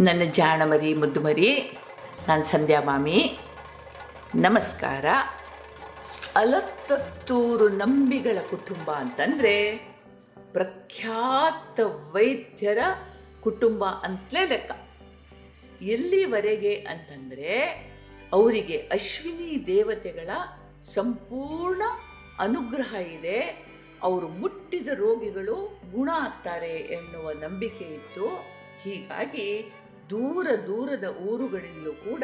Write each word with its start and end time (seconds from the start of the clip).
ನನ್ನ 0.00 0.22
ಜಾಣಮರಿ 0.30 0.94
ಮುದ್ದುಮರಿ 0.94 1.78
ನಾನು 2.28 2.44
ಸಂಧ್ಯಾ 2.44 2.82
ಮಾಮಿ. 2.82 3.38
ನಮಸ್ಕಾರ. 4.34 5.04
ಅಲತ್ತತ್ತೂರು 6.34 7.68
ನಂಬಿಗಳ 7.68 8.38
ಕುಟುಂಬ 8.50 8.90
ಅಂತಂದರೆ 8.90 9.72
ಪ್ರಖ್ಯಾತ 10.52 11.80
ವೈದ್ಯರ 11.84 12.78
ಕುಟುಂಬ 13.40 13.84
ಅಂತಲೇ 13.84 14.46
ಲೆಕ್ಕ. 14.46 14.72
ಎಲ್ಲಿವರೆಗೆ 15.82 16.74
ಅಂತಂದರೆ 16.74 17.60
ಅವರಿಗೆ 18.32 18.76
ಅಶ್ವಿನಿ 18.76 19.66
ದೇವತೆಗಳ 19.66 20.30
ಸಂಪೂರ್ಣ 20.82 21.82
ಅನುಗ್ರಹ 22.38 22.94
ಇದೆ. 22.94 23.66
ಅವರು 24.02 24.28
ಮುಟ್ಟಿದ 24.28 24.88
ರೋಗಿಗಳು 24.94 25.80
ಗುಣ 25.92 26.10
ಆಗ್ತಾರೆ 26.14 26.70
ಎನ್ನುವ 26.70 27.30
ನಂಬಿಕೆ 27.32 27.84
ಇತ್ತು. 27.84 28.26
ಹೀಗಾಗಿ 28.82 29.72
ದೂರ 30.10 30.46
ದೂರದ 30.66 31.16
ಊರುಗಳಿಂದಲೂ 31.16 31.92
ಕೂಡ 31.92 32.22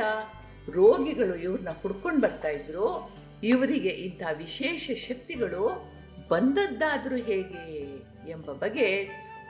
ರೋಗಿಗಳು 0.70 1.34
ಇವ್ರನ್ನ 1.34 1.68
ಹುಡ್ಕೊಂಡು 1.82 2.20
ಬರ್ತಾ 2.20 2.48
ಇದ್ರು. 2.48 3.14
ಇವರಿಗೆ 3.42 3.88
ಇಂಥ 3.88 4.22
ವಿಶೇಷ 4.36 4.90
ಶಕ್ತಿಗಳು 4.94 5.92
ಬಂದದ್ದಾದರೂ 6.28 7.16
ಹೇಗೆ 7.16 7.84
ಎಂಬ 8.30 8.52
ಬಗ್ಗೆ 8.52 9.04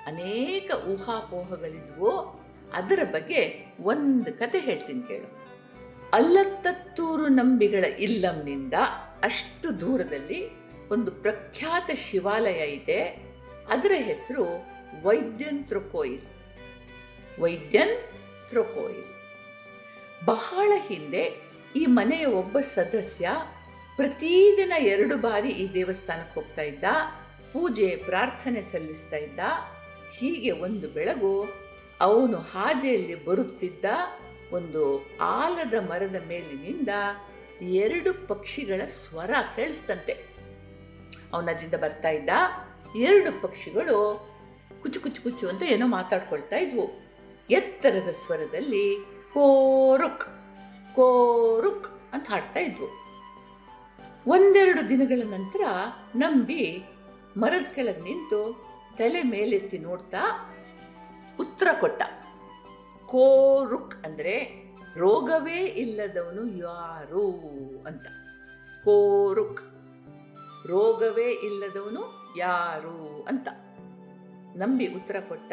ಅನೇಕ 0.07 0.71
ಊಹಾಪೋಹಗಳಿದ್ವು. 0.89 2.41
ಅದರ 2.73 2.99
ಬಗ್ಗೆ 3.13 3.67
ಒಂದು 3.81 4.39
ಕತೆ 4.39 4.61
ಹೇಳ್ತೀನಿ 4.61 5.09
ಕೇಳು. 5.09 5.41
ಅಲ್ಲತ್ತತ್ತೂರು 6.13 7.29
ನಂಬಿಗಳ 7.29 7.85
ಇಲ್ಲಂನಿಂದ 7.85 8.75
ಅಷ್ಟು 9.23 9.81
ದೂರದಲ್ಲಿ 9.81 10.51
ಒಂದು 10.89 11.11
ಪ್ರಖ್ಯಾತ 11.11 11.91
ಶಿವಾಲಯ 11.95 12.59
ಇದೆ. 12.67 13.03
ಅದರ 13.69 13.93
ಹೆಸರು 13.95 14.45
ವೈದ್ಯನ್ 15.03 15.65
ಕೋಯಿಲ್. 15.65 16.23
ವೈದ್ಯನ್ 17.41 18.03
ತ್ರಿಕೋಯಿಲ್ 18.51 19.05
ಬಹಳ 20.25 20.73
ಹಿಂದೆ 20.77 21.41
ಈ 21.77 21.87
ಮನೆಯ 21.87 22.27
ಒಬ್ಬ 22.27 22.61
ಸದಸ್ಯ 22.61 23.31
ಪ್ರತಿದಿನ 23.97 24.73
ಎರಡು 24.79 25.17
ಬಾರಿ 25.17 25.49
ಈ 25.49 25.75
ದೇವಸ್ಥಾನಕ್ಕೆ 25.75 26.41
ಹೋಗ್ತಾ 26.41 26.63
ಇದ್ದ, 26.63 26.85
ಪೂಜೆ, 27.53 27.97
ಪ್ರಾರ್ಥನೆ 27.97 28.63
ಸಲ್ಲಿಸ್ತಾ 28.63 29.17
ಇದ್ದ. 29.17 29.41
ಹೀಗೆ 30.19 30.51
ಒಂದು 30.51 30.89
ಬೆಳಗು 30.89 31.49
ಅವನು 32.01 32.37
ಹಾದಿಯಲ್ಲಿ 32.37 33.25
ಬರುತ್ತಿದ್ದ 33.25 33.85
ಒಂದು 34.53 35.11
ಆಲದ 35.21 35.75
ಮರದ 35.81 36.17
ಮೇಲಿನಿಂದ 36.29 36.89
ಎರಡು 37.63 38.29
ಪಕ್ಷಿಗಳ 38.29 38.85
ಸ್ವರ 38.85 39.31
ಕೇಳಿಸ್ತಂತೆ 39.57 40.13
ಅವನದಿಂದ 41.33 41.75
ಬರ್ತಾ 41.75 42.09
ಇದ್ದ. 42.09 42.31
ಎರಡು 42.97 43.43
ಪಕ್ಷಿಗಳು 43.43 43.97
ಕುಚು 44.83 45.01
ಕುಚು 45.01 45.23
ಕುಚು 45.23 45.49
ಅಂತ 45.49 45.63
ಏನೋ 45.63 45.87
ಮಾತಾಡ್ಕೊಳ್ತಾ 45.87 46.57
ಇದ್ವು. 46.57 47.10
ಎತ್ತರದ 47.51 48.11
ಸ್ವರದಲ್ಲಿ 48.13 48.87
ಕೋರುಕ್ 49.35 50.27
ಕೋರುಕ್ 50.95 51.89
ಅಂತ 52.13 52.27
ಹಾಡ್ತಾ 52.29 52.61
ಇದ್ವು. 52.61 52.89
ಒಂದೆರಡು 54.27 54.89
ದಿನಗಳ 54.89 55.23
ನಂತರ 55.31 55.63
ನಂಬಿ 56.17 56.65
ಮರದ 57.37 57.75
ಕೆಳಗೆ 57.75 58.01
ನಿಂತು 58.01 58.41
ತಲೆ 58.99 59.23
ಮೇಲೆತ್ತಿ 59.23 59.79
ನೋಡ್ತಾ 59.79 60.23
ಉತ್ತರ 61.41 61.69
ಕೊಟ್ಟ. 61.81 62.03
ಕೋರುಕ್ 63.07 63.95
ಅಂದರೆ 64.05 64.35
ರೋಗವೇ 64.97 65.61
ಇಲ್ಲದವನು 65.83 66.43
ಯಾರು 66.59 67.27
ಅಂತ. 67.87 68.07
ಕೋರುಕ್, 68.85 69.63
ರೋಗವೇ 70.67 71.29
ಇಲ್ಲದವನು 71.31 72.03
ಯಾರು 72.39 73.25
ಅಂತ. 73.29 73.49
ನಂಬಿ 74.57 74.87
ಉತ್ತರ 74.87 75.17
ಕೊಟ್ಟ 75.29 75.53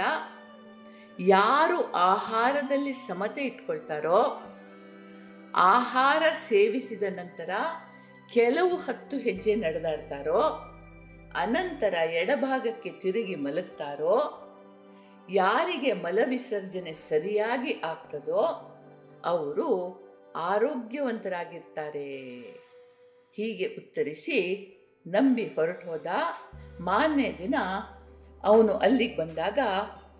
ಯಾರು 1.19 1.91
ಆಹಾರದಲ್ಲಿ 1.91 2.93
ಸಮತೆ 2.93 3.41
ಇಟ್ಕೊಳ್ತಾರೋ, 3.41 4.41
ಆಹಾರ 5.55 6.23
ಸೇವಿಸಿದ 6.31 7.03
ನಂತರ 7.03 7.49
ಕೆಲವು 8.33 8.75
ಹತ್ತು 8.75 9.17
ಹೆಜ್ಜೆ 9.17 9.55
ನಡೆದಾಡ್ತಾರೋ, 9.55 10.41
ಅನಂತರ 11.35 11.93
ಎಡಭಾಗಕ್ಕೆ 11.93 12.89
ತಿರುಗಿ 12.89 13.35
ಮಲಗ್ತಾರೋ, 13.35 14.43
ಯಾರಿಗೆ 15.29 15.93
ಮಲವಿಸರ್ಜನೆ 15.93 16.93
ಸರಿಯಾಗಿ 16.93 17.81
ಆಗ್ತದೋ, 17.81 18.41
ಅವರು 19.25 19.69
ಆರೋಗ್ಯವಂತರಾಗಿರ್ತಾರೆ. 20.35 22.27
ಹೀಗೆ 23.35 23.65
ಉತ್ತರಿಸಿ 23.65 24.39
ನಂಬಿ 25.07 25.43
ಹೊರಟು 25.43 25.87
ಹೋದ 25.87 26.07
ಮಾನ್ಯ 26.79 27.37
ದಿನ 27.37 27.55
ಅವನು 28.43 28.73
ಅಲ್ಲಿಗೆ 28.73 29.17
ಬಂದಾಗ 29.17 29.59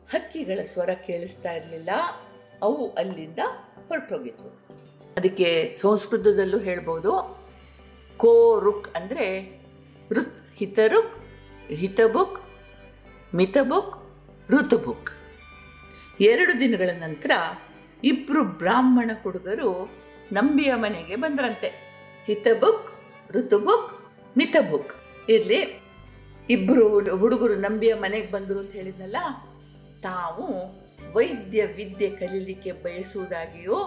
ಹಕ್ಕಿಗಳ 0.09 0.59
ಸ್ವರ 0.63 0.89
ಕೇಳಿಸ್ತಾ 0.89 1.51
ಇರಲಿಲ್ಲ. 1.51 1.89
ಅವು 2.61 2.93
ಅಲ್ಲಿಂದ 2.93 3.39
ಹೊರಟೋಗಿದ್ವು. 3.87 4.49
ಅದಕ್ಕೆ 5.17 5.75
ಸಂಸ್ಕೃತದಲ್ಲೂ 5.81 6.59
ಹೇಳ್ಬೋದು. 6.59 7.41
ಕೋ 8.17 8.59
ರುಕ್ 8.59 8.89
ಅಂದರೆ 8.95 9.25
ಋತ್ 10.11 10.55
ಹಿತರುಕ್ 10.55 11.15
ಹಿತಬುಕ್ 11.71 12.41
ಮಿತಬುಕ್ 13.35 13.93
ಋತುಬುಕ್ 14.49 15.11
ಎರಡು 16.21 16.59
ದಿನಗಳ 16.59 16.89
ನಂತರ 16.99 17.31
ಇಬ್ಬರು 18.03 18.43
ಬ್ರಾಹ್ಮಣ 18.43 19.11
ಹುಡುಗರು 19.23 19.89
ನಂಬಿಯ 20.31 20.73
ಮನೆಗೆ 20.75 21.15
ಬಂದ್ರಂತೆ. 21.15 21.67
ಹಿತಬುಕ್ 22.25 22.91
ಋತುಬುಕ್ 23.31 23.91
ಮಿತಬುಕ್ 24.37 24.93
ಇರಲಿ 25.29 25.81
ಇಬ್ಬರು 26.49 27.15
ಹುಡುಗರು 27.15 27.55
ನಂಬಿಯ 27.55 27.93
ಮನೆಗೆ 27.93 28.31
ಬಂದರು 28.31 28.59
ಅಂತ 28.59 28.71
ಹೇಳಿದ್ನಲ್ಲ 28.71 29.17
ತಾವು 30.01 30.45
ವೈದ್ಯ 31.13 31.65
ವಿದ್ಯೆ 31.65 32.09
ಕಲೀಲಿಕ್ಕೆ 32.09 32.71
ಬಯಸುವುದಾಗಿಯೂ 32.71 33.79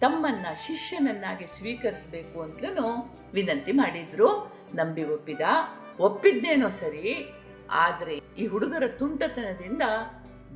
ತಮ್ಮನ್ನ 0.00 0.46
ಶಿಷ್ಯನನ್ನಾಗಿ 0.66 1.46
ಸ್ವೀಕರಿಸಬೇಕು 1.46 2.42
ಅಂತಲೂ 2.42 2.86
ವಿನಂತಿ 3.32 3.72
ಮಾಡಿದ್ರು. 3.72 4.28
ನಂಬಿ 4.74 5.04
ಒಪ್ಪಿದ. 5.04 5.40
ಒಪ್ಪಿದ್ದೇನೋ 6.00 6.68
ಸರಿ, 6.70 7.34
ಆದರೆ 7.70 8.14
ಈ 8.38 8.46
ಹುಡುಗರ 8.46 8.84
ತುಂಟತನದಿಂದ 8.98 9.82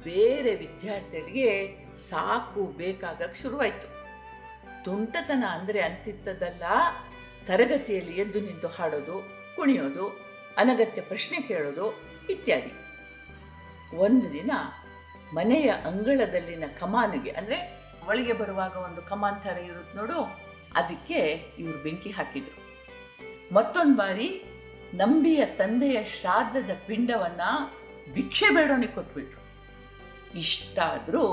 ಬೇರೆ 0.04 0.54
ವಿದ್ಯಾರ್ಥಿಗಳಿಗೆ 0.54 1.50
ಸಾಕು 1.96 2.62
ಬೇಕಾಗಕ್ಕೆ 2.62 3.38
ಶುರುವಾಯಿತು. 3.42 3.88
ತುಂಟತನ 4.84 5.44
ಅಂದರೆ 5.52 5.80
ಅಂತಿತ್ತದಲ್ಲ, 5.80 6.64
ತರಗತಿಯಲ್ಲಿ 7.46 8.14
ಎದ್ದು 8.20 8.40
ನಿಂತು 8.40 8.68
ಹಾಡೋದು, 8.68 9.16
ಕುಣಿಯೋದು, 9.56 10.06
ಅನಗತ್ಯ 10.56 11.00
ಪ್ರಶ್ನೆ 11.02 11.40
ಕೇಳೋದು 11.40 11.86
ಇತ್ಯಾದಿ. 12.30 12.72
ಒಂದು 13.96 14.32
ದಿನ 14.32 14.50
ಮನೆಯ 15.34 15.68
ಅಂಗಳದಲ್ಲಿನ 15.88 16.64
ಕಮಾನಿಗೆ, 16.80 17.30
ಅಂದರೆ 17.30 17.58
ಒಳಗೆ 18.08 18.32
ಬರುವಾಗ 18.32 18.74
ಒಂದು 18.88 19.02
ಕಮಾನ್ 19.02 19.40
ಥರ 19.44 19.56
ಇರುತ್ತೆ 19.70 19.94
ನೋಡು, 19.98 20.18
ಅದಕ್ಕೆ 20.80 21.20
ಇವರು 21.58 21.78
ಬೆಂಕಿ 21.84 22.10
ಹಾಕಿದರು. 22.10 22.60
ಮತ್ತೊಂದು 23.56 23.96
ಬಾರಿ 23.96 24.28
ನಂಬಿಯ 24.94 25.42
ತಂದೆಯ 25.60 25.98
ಶ್ರಾದ್ದದ 26.04 26.72
ಪಿಂಡವನ್ನ 26.86 27.42
ಭಿಕ್ಷೆ 28.14 28.48
ಬೇಡೋನಿಗೆ 28.54 28.94
ಕೊಟ್ಬಿಟ್ರು. 28.94 29.40
ಇಷ್ಟಾದರೂ 30.42 31.24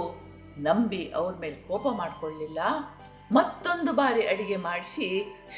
ನಂಬಿ 0.58 1.04
ಅವ್ರ 1.20 1.34
ಮೇಲೆ 1.44 1.58
ಕೋಪ 1.68 1.86
ಮಾಡಿಕೊಳ್ಳಲಿಲ್ಲ 2.00 2.60
ಮತ್ತೊಂದು 3.32 3.94
ಬಾರಿ 3.94 4.22
ಅಡಿಗೆ 4.22 4.58
ಮಾಡಿಸಿ 4.58 5.08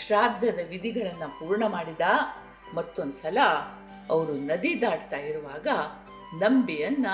ಶ್ರಾದ್ದದ 0.01 0.59
ವಿಧಿಗಳನ್ನು 0.69 1.27
ಪೂರ್ಣ 1.39 1.63
ಮಾಡಿದ. 1.67 2.05
ಮತ್ತೊಂದು 2.73 3.15
ಸಲ 3.15 3.39
ಅವರು 4.09 4.33
ನದಿ 4.49 4.81
ದಾಟ್ತಾ 4.81 5.17
ಇರುವಾಗ 5.17 5.67
ನಂಬಿಯನ್ನ 6.43 7.07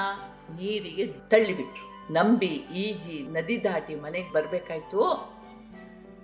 ನೀರಿಗೆ 0.59 1.06
ತಳ್ಳಿಬಿಟ್ರು. 1.31 1.85
ನಂಬಿ 2.17 2.53
ಈಜಿ 2.84 3.17
ನದಿ 3.35 3.57
ದಾಟಿ 3.66 3.94
ಮನೆಗೆ 4.06 4.31
ಬರಬೇಕಾಯ್ತು. 4.38 5.01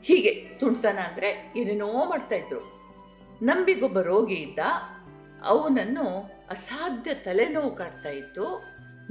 ಹೀಗೆ 0.08 0.32
ತುಣ್ತನ 0.60 1.00
ಅಂದರೆ 1.10 1.30
ಏನೇನೋ 1.60 1.88
ಮಾಡ್ತಾಯಿದ್ರು. 2.12 2.62
ನಂಬಿಗೊಬ್ಬ 3.42 4.02
ರೋಗಿ 4.12 4.38
ಇದ್ದ. 4.46 4.60
ಅವನನ್ನು 5.52 6.06
ಅಸಾಧ್ಯ 6.56 7.12
ತಲೆನೋವು 7.26 7.72
ಕಾಡ್ತಾ 7.80 8.12
ಇತ್ತು 8.22 8.46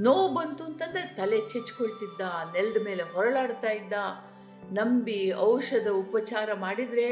ನೋವು 0.05 0.25
ಬಂತು 0.35 0.63
ಅಂತಂದ್ರೆ 0.69 1.03
ತಲೆ 1.19 1.37
ಚೆಚ್ಕೊಳ್ತಿದ್ದ, 1.51 2.21
ನೆಲದ 2.55 2.79
ಮೇಲೆ 2.87 3.03
ಹೊರಳಾಡ್ತಾ 3.13 3.71
ಇದ್ದ. 3.79 3.93
ನಂಬಿ 4.77 5.19
ಔಷಧ 5.51 5.87
ಉಪಚಾರ 6.03 6.49
ಮಾಡಿದರೆ 6.65 7.07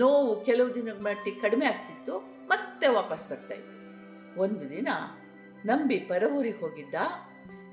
ನೋವು 0.00 0.30
ಕೆಲವು 0.48 0.70
ದಿನ 0.76 0.90
ಮಟ್ಟಿ 1.06 1.32
ಕಡಿಮೆ 1.42 1.66
ಆಗ್ತಿತ್ತು, 1.72 2.14
ಮತ್ತೆ 2.50 2.88
ವಾಪಸ್ 2.98 3.24
ಬರ್ತಾ 3.30 3.54
ಇತ್ತು 3.60 3.78
ಒಂದು 4.44 4.64
ದಿನ 4.76 4.88
ನಂಬಿ 5.70 5.98
ಪರವೂರಿಗೆ 6.10 6.60
ಹೋಗಿದ್ದ. 6.64 6.94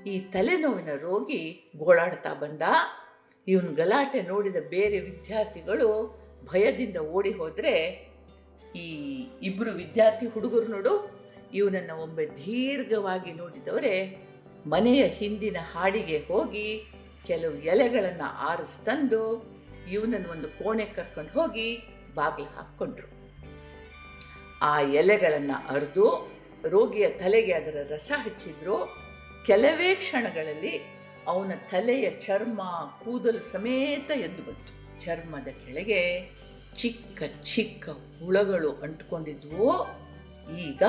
ಈ 0.06 0.20
ತಲೆನೋವಿನ 0.20 0.88
ರೋಗಿ 0.96 1.70
ಗೋಳಾಡ್ತಾ 1.76 2.34
ಬಂದ. 2.34 2.62
ಇವನ್ 3.48 3.74
ಗಲಾಟೆ 3.74 4.22
ನೋಡಿದ 4.22 4.56
ಬೇರೆ 4.68 5.00
ವಿದ್ಯಾರ್ಥಿಗಳು 5.00 6.20
ಭಯದಿಂದ 6.44 6.96
ಓಡಿ 6.96 7.30
ಹೋದರೆ, 7.30 7.74
ಈ 8.76 8.86
ಇಬ್ಬರು 9.42 9.70
ವಿದ್ಯಾರ್ಥಿ 9.70 10.26
ಹುಡುಗರು 10.26 10.66
ನೋಡು, 10.66 11.20
ಇವನನ್ನು 11.54 12.02
ಒಮ್ಮೆ 12.02 12.26
ದೀರ್ಘವಾಗಿ 12.26 13.32
ನೋಡಿದವರೇ 13.32 14.26
ಮನೆಯ 14.66 15.02
ಹಿಂದಿನ 15.02 15.56
ಹಾಡಿಗೆ 15.74 16.18
ಹೋಗಿ 16.18 16.92
ಕೆಲವು 17.26 17.54
ಎಲೆಗಳನ್ನು 17.54 18.36
ಆರಿಸ್ತಂದು 18.36 19.22
ಇವನನ್ನು 19.90 20.30
ಒಂದು 20.30 20.48
ಕೋಣೆ 20.48 20.84
ಕರ್ಕೊಂಡು 20.84 21.40
ಹೋಗಿ 21.40 21.78
ಬಾಗಿಲು 22.14 22.56
ಹಾಕ್ಕೊಂಡ್ರು. 22.56 23.08
ಆ 24.62 24.80
ಎಲೆಗಳನ್ನು 24.80 25.68
ಅರೆದು 25.68 26.30
ರೋಗಿಯ 26.68 27.08
ತಲೆಗೆ 27.08 27.52
ಅದರ 27.52 27.86
ರಸ 27.88 28.12
ಹಚ್ಚಿದ್ರು. 28.16 29.09
ಕೆಲವೇ 29.46 29.94
ಕ್ಷಣಗಳಲ್ಲಿ 29.94 30.80
ಅವನ 31.26 31.52
ತಲೆಯ 31.70 32.10
ಚರ್ಮ, 32.10 32.62
ಕೂದಲು 33.04 33.38
ಸಮೇತ 33.38 34.10
ಎದ್ದು 34.10 34.42
ಬಂತು. 34.42 35.00
ಚರ್ಮದ 35.04 35.44
ಕೆಳಗೆ 35.44 36.30
ಚಿಕ್ಕ 36.76 37.22
ಚಿಕ್ಕ 37.42 37.88
ಹುಳಗಳು 37.88 38.72
ಅಂಟ್ಕೊಂಡಿದ್ವು. 38.72 39.86
ಈಗ 40.58 40.82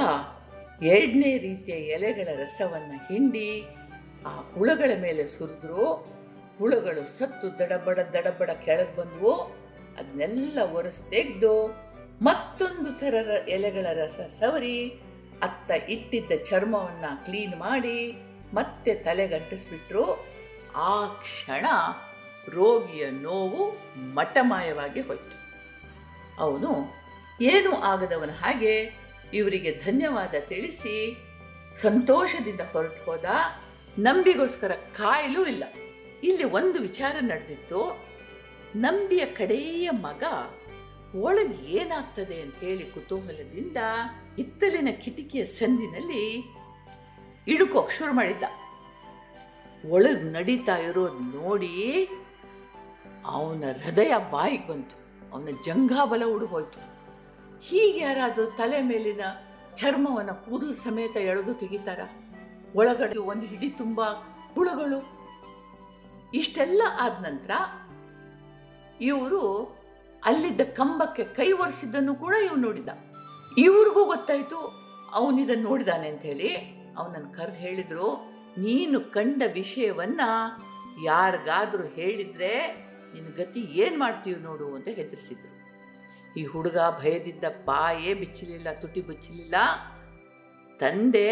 ಎರಡನೇ 0.82 1.38
ರೀತಿಯ 1.38 1.76
ಎಲೆಗಳ 1.76 2.28
ರಸವನ್ನು 2.36 2.98
ಹಿಂಡಿ 2.98 3.64
ಆ 4.26 4.40
ಹುಳಗಳ 4.54 4.92
ಮೇಲೆ 5.02 5.26
ಸುರಿದ್ರು. 5.26 5.86
ಹುಳಗಳು 6.58 7.20
ಸತ್ತು 7.20 7.60
ದಡಬಡ 7.60 8.00
ದಡಬಡ 8.00 8.52
ಕೆಳಗೆ 8.52 8.96
ಬಂದವು. 8.96 9.34
ಅದನ್ನೆಲ್ಲ 9.98 10.60
ಒರೆಸ್ 10.60 11.10
ತೆಗೆದು 11.10 11.68
ಮತ್ತೊಂದು 12.22 13.00
ಥರ 13.00 13.14
ಎಲೆಗಳ 13.50 13.86
ರಸ 13.94 14.20
ಸವರಿ 14.40 14.90
ಅತ್ತ 15.42 15.72
ಇಟ್ಟಿದ್ದ 15.90 16.32
ಚರ್ಮವನ್ನು 16.44 17.26
ಕ್ಲೀನ್ 17.26 17.56
ಮಾಡಿ 17.56 18.14
ಮತ್ತೆ 18.54 18.96
ತಲೆಗಂಟಿಸ್ಬಿಟ್ರು 18.96 20.26
ಆ 20.76 21.06
ಕ್ಷಣ 21.06 21.66
ರೋಗಿಯ 22.50 23.10
ನೋವು 23.10 23.78
ಮಟಮಾಯವಾಗಿ 24.14 25.02
ಹೋಯಿತು. 25.02 25.42
ಅವನು, 26.42 26.94
ಏನೂ 27.42 27.72
ಆಗದವನ 27.72 28.30
ಹಾಗೆ? 28.30 29.02
ಇವರಿಗೆ 29.34 29.82
ಧನ್ಯವಾದ 29.86 30.34
ತಿಳಿಸಿ. 30.48 31.18
ಸಂತೋಷದಿಂದ 31.76 32.62
ಹೊರಟು 32.62 33.04
ಹೋದ. 33.04 33.26
ನಂಬಿಗೋಸ್ಕರ 34.00 34.72
ಕಾಯಲೂ 34.72 35.46
ಇಲ್ಲ. 35.46 35.64
ಇಲ್ಲಿ 36.24 36.44
ಒಂದು 36.44 36.80
ವಿಚಾರ 36.80 37.16
ನಡೆದಿತ್ತು. 37.22 38.12
ನಂಬಿಯ 38.76 39.26
ಕಡೆಯ 39.26 39.90
ಮಗ 39.90 40.24
ಒಳಗೆ 41.16 41.68
ಏನಾಗ್ತದೆ 41.68 42.42
ಅಂತ 42.42 42.56
ಹೇಳಿ 42.56 42.86
ಕುತೂಹಲದಿಂದ 42.86 43.78
ಹಿತ್ತಲಿನ 44.36 44.88
ಕಿಟಕಿಯ 44.92 45.46
ಸಂದಿನಲ್ಲಿ 45.46 46.44
ಇಡುಕೋಕ್ 47.48 47.92
ಶುರು 47.92 48.14
ಮಾಡಿದ್ದ. 48.14 48.44
ಒಳಗೆ 49.90 50.32
ನಡೀತಾ 50.32 50.76
ಇರೋದು 50.78 51.20
ನೋಡಿ 51.20 51.72
ಅವನ 53.26 53.64
ಹೃದಯ 53.86 54.14
ಬಾಯಿಗೆ 54.32 54.68
ಬಂತು, 54.68 54.96
ಅವನ 55.32 55.50
ಜಂಘಾಬಲ 55.66 56.24
ಉಡುಗೋಯ್ತು. 56.26 56.80
ಹೀಗೆ 57.62 58.00
ಯಾರಾದರೂ 58.00 58.46
ತಲೆ 58.46 58.82
ಮೇಲಿನ 58.82 59.22
ಚರ್ಮವನ್ನು 59.76 60.46
ಕೂದಲು 60.46 60.74
ಸಮೇತ 60.74 61.16
ಎಳೆದು 61.18 61.54
ತೆಗಿತಾರ? 61.54 62.00
ಒಳಗಡೆ 62.76 63.20
ಒಂದು 63.20 63.46
ಹಿಡಿ 63.46 63.70
ತುಂಬ 63.70 64.02
ಹುಳುಗಳು. 64.56 65.00
ಇಷ್ಟೆಲ್ಲ 66.34 66.82
ಆದ 67.00 67.26
ನಂತರ 67.26 67.52
ಇವರು 69.02 69.42
ಅಲ್ಲಿದ್ದ 70.26 70.62
ಕಂಬಕ್ಕೆ 70.62 71.24
ಕೈ 71.24 71.52
ಒರೆಸಿದ್ದನ್ನು 71.52 72.16
ಕೂಡ 72.16 72.34
ಇವ್ 72.34 72.60
ನೋಡಿದ 72.60 72.90
ಇವ್ರಿಗೂ 73.58 74.06
ಗೊತ್ತಾಯ್ತು 74.06 74.60
ಅವನಿದನ್ನು 75.12 75.70
ನೋಡಿದಾನೆ 75.70 76.10
ಅಂತ 76.10 76.22
ಹೇಳಿ. 76.22 76.81
ಅವನನ್ನು 76.98 77.30
ಕರೆದು 77.38 77.60
ಹೇಳಿದ್ರು, 77.66 78.08
ನೀನು 78.66 78.98
ಕಂಡ 79.16 79.42
ವಿಷಯವನ್ನ 79.60 80.22
ಯಾರಿಗಾದ್ರೂ 81.10 81.86
ಹೇಳಿದ್ರೆ 81.98 82.54
ನಿನ್ನ 83.14 83.30
ಗತಿ 83.40 83.62
ಏನು 83.84 83.98
ಮಾಡ್ತೀವಿ 84.04 84.40
ನೋಡು 84.48 84.68
ಅಂತ 84.78 84.90
ಹೆದರಿಸಿದ್ರು. 85.00 85.52
ಈ 86.40 86.44
ಹುಡುಗ 86.52 86.78
ಭಯದಿಂದ 87.00 87.46
ಬಾಯೇ 87.70 88.12
ಬಿಚ್ಚಲಿಲ್ಲ 88.22 88.70
ತುಟಿ 88.82 89.02
ಬಿಚ್ಚಲಿಲ್ಲ 89.08 89.56
ತಂದೆ 90.82 91.30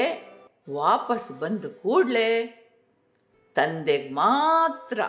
ವಾಪಸ್ 0.79 1.29
ಬಂದ 1.41 1.65
ಕೂಡಲೇ 1.83 2.31
ತಂದೆಗೆ 3.55 4.09
ಮಾತ್ರ 4.23 4.99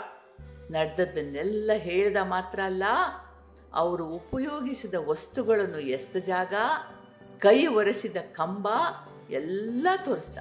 ನಡೆದದ್ದನ್ನೆಲ್ಲ 0.74 1.70
ಹೇಳಿದ 1.86 2.20
ಮಾತ್ರ 2.34 2.58
ಅಲ್ಲ, 2.70 2.84
ಅವರು 3.80 4.04
ಉಪಯೋಗಿಸಿದ 4.20 4.96
ವಸ್ತುಗಳನ್ನು 5.10 5.80
ಎಸ್ದ 5.96 6.16
ಜಾಗ, 6.30 6.54
ಕೈ 7.44 7.58
ಒರೆಸಿದ 7.78 8.18
ಕಂಬ 8.38 8.68
ಎಲ್ಲ 9.30 9.88
ತೋರಿಸ್ದ. 10.04 10.38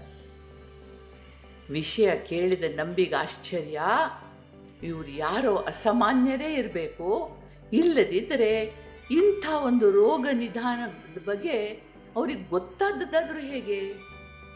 ವಿಷಯ 1.69 2.15
ಕೇಳಿದ 2.15 2.63
ನಂಬಿಗೆ 2.75 3.15
ಆಶ್ಚರ್ಯ. 3.15 3.81
ಇವ್ರು 4.83 5.09
ಯಾರೋ 5.09 5.55
ಅಸಾಮಾನ್ಯರೇ 5.55 6.53
ಇರಬೇಕು. 6.53 7.37
ಇಲ್ಲದಿದ್ದರೆ 7.73 8.73
ಇಂಥ 9.11 9.45
ಒಂದು 9.49 9.91
ರೋಗ 9.91 10.27
ನಿಧಾನದ 10.33 11.17
ಬಗ್ಗೆ 11.25 11.81
ಅವ್ರಿಗೆ 12.15 12.43
ಗೊತ್ತಾದದ್ದಾದರೂ 12.43 13.39
ಹೇಗೆ 13.39 13.93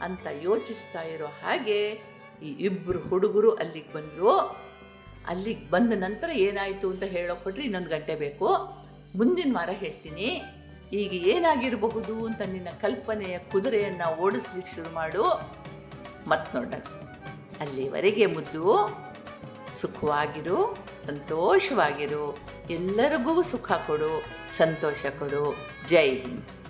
ಅಂತ 0.01 0.27
ಯೋಚಿಸ್ತಾ 0.41 1.01
ಇರೋ 1.01 1.25
ಹಾಗೆ 1.25 1.89
ಈ 2.43 2.49
ಇಬ್ಬರು 2.59 2.99
ಹುಡುಗರು 2.99 3.51
ಅಲ್ಲಿಗೆ 3.51 3.93
ಬಂದರು. 3.93 4.57
ಅಲ್ಲಿಗೆ 5.27 5.69
ಬಂದ 5.69 5.93
ನಂತರ 5.95 6.29
ಏನಾಯಿತು 6.29 6.89
ಅಂತ 6.89 7.03
ಹೇಳೋ 7.03 7.35
ಕೊಟ್ರೆ 7.35 7.63
ಇನ್ನೊಂದು 7.63 7.89
ಗಂಟೆ 7.89 8.15
ಬೇಕು. 8.15 8.47
ಮುಂದಿನ 9.15 9.53
ವಾರ 9.53 9.69
ಹೇಳ್ತೀನಿ. 9.69 10.41
ಈಗ 10.93 11.13
ಏನಾಗಿರಬಹುದು 11.13 12.25
ಅಂತ 12.25 12.41
ನಿನ್ನ 12.41 12.67
ಕಲ್ಪನೆಯ 12.81 13.39
ಕುದುರೆಯನ್ನು 13.39 14.15
ಓಡಿಸ್ಲಿಕ್ಕೆ 14.15 14.75
ಶುರು 14.75 14.95
ಮಾಡು. 14.95 15.23
ಮತ್ತೆ 16.27 16.57
ನೋಡೋಣ 16.57 16.81
ಅಲ್ಲಿವರೆಗೆ 17.59 18.25
ಮುದ್ದು, 18.25 18.89
ಸುಖವಾಗಿರು, 19.75 20.77
ಸಂತೋಷವಾಗಿರು. 21.05 22.37
ಎಲ್ಲರಿಗೂ 22.69 23.41
ಸುಖ 23.41 23.71
ಕೊಡು, 23.71 24.23
ಸಂತೋಷ 24.55 25.05
ಕೊಡು. 25.19 25.55
ಜೈ 25.89 26.15
ಹಿಂದ್. 26.15 26.62